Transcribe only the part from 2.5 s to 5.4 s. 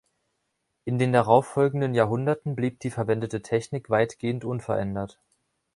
blieb die verwendete Technik weitgehend unverändert.